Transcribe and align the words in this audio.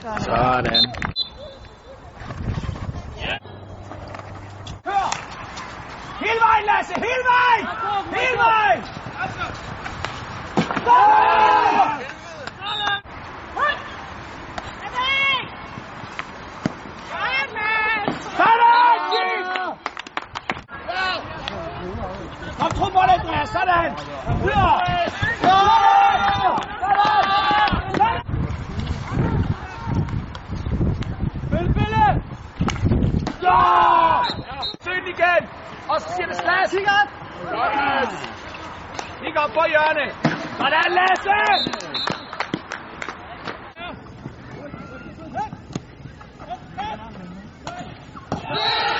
Sådan. 0.00 0.84
Kør! 4.84 5.08
Hele 6.20 6.40
vejen, 6.40 6.64
Lasse! 6.66 6.94
Hele 6.94 7.24
vejen! 7.32 7.66
Hele 8.14 8.36
vejen! 8.38 8.84
Sådan! 18.36 18.90
Kom, 22.58 22.70
tro 22.70 22.84
på 22.88 23.00
det, 23.06 23.12
Andreas! 23.20 23.48
Sådan! 23.48 23.92
Videre! 24.42 24.80
Sådan! 25.42 25.90
Sådan! 27.96 28.20
Følg, 31.50 31.74
Bille! 31.74 32.22
Ja! 33.42 34.19
Søg 34.84 35.08
igen! 35.14 35.42
Og 35.88 36.00
så 36.00 36.08
siger 36.16 36.26
det 36.26 36.36
slags! 36.36 36.70
Kig 36.70 36.86
op! 37.00 37.08
Sådan! 37.50 38.08
Kig 39.20 39.38
op 39.44 39.50
på 39.50 39.64
hjørnet! 39.72 40.10
Sådan, 40.58 40.92
Lasse! 40.98 41.80
Hele 48.50 48.99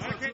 plaza. 0.00 0.31